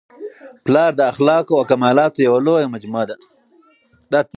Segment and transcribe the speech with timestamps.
[0.65, 3.15] پلار د اخلاقو او کمالاتو یوه لویه مجموعه ده.